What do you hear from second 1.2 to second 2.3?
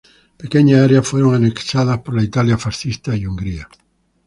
anexadas por la